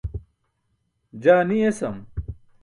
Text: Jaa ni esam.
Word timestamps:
Jaa 1.23 1.43
ni 1.49 1.57
esam. 1.69 1.97